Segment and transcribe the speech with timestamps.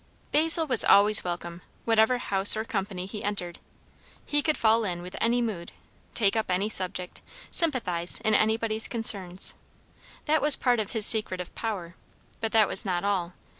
[0.31, 3.59] Basil was always welcome, whatever house or company he entered;
[4.25, 5.71] he could fall in with any mood,
[6.15, 9.53] take up any subject, sympathize in anybody's concerns.
[10.25, 11.93] That was part of his secret of power,
[12.39, 13.33] but that was not all.